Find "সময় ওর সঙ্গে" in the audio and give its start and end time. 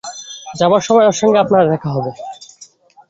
0.81-1.37